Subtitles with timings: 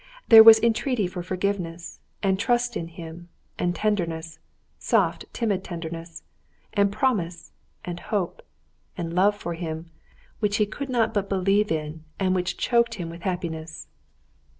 [0.29, 7.51] There was entreaty for forgiveness, and trust in him, and tenderness—soft, timid tenderness—and promise
[7.85, 8.41] and hope
[8.97, 9.91] and love for him,
[10.39, 13.85] which he could not but believe in and which choked him with happiness.